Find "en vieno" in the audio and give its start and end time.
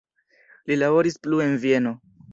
1.49-1.97